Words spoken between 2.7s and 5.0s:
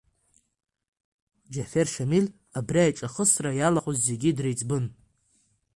аиҿахысра иалахәыз зегьы дреиҵбын.